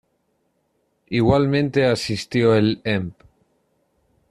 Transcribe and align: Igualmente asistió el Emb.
Igualmente 1.11 1.85
asistió 1.85 2.55
el 2.55 2.81
Emb. 2.83 3.13